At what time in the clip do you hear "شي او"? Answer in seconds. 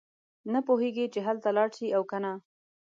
1.77-2.03